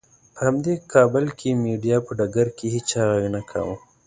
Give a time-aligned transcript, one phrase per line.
[0.33, 3.75] په همدې کابل کې مېډیا په ډګر کې هېچا غږ نه کاوه.